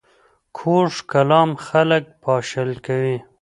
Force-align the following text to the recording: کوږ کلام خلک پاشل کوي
کوږ 0.57 0.91
کلام 1.11 1.49
خلک 1.65 2.03
پاشل 2.23 2.69
کوي 2.85 3.17